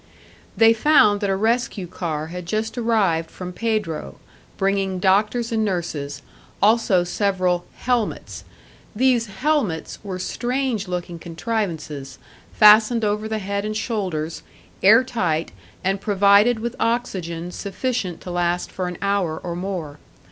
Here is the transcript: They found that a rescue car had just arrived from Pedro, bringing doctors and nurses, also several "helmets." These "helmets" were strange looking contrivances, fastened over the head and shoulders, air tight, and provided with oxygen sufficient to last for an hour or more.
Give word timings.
They 0.57 0.73
found 0.73 1.21
that 1.21 1.29
a 1.29 1.35
rescue 1.35 1.85
car 1.85 2.25
had 2.33 2.47
just 2.47 2.75
arrived 2.75 3.29
from 3.29 3.53
Pedro, 3.53 4.15
bringing 4.57 4.97
doctors 4.97 5.51
and 5.51 5.63
nurses, 5.63 6.23
also 6.59 7.03
several 7.03 7.65
"helmets." 7.75 8.43
These 8.95 9.27
"helmets" 9.27 9.99
were 10.03 10.17
strange 10.17 10.87
looking 10.87 11.19
contrivances, 11.19 12.17
fastened 12.51 13.05
over 13.05 13.27
the 13.27 13.37
head 13.37 13.63
and 13.63 13.77
shoulders, 13.77 14.41
air 14.81 15.03
tight, 15.03 15.51
and 15.83 16.01
provided 16.01 16.57
with 16.57 16.75
oxygen 16.79 17.51
sufficient 17.51 18.21
to 18.21 18.31
last 18.31 18.71
for 18.71 18.87
an 18.87 18.97
hour 19.03 19.37
or 19.37 19.55
more. 19.55 19.99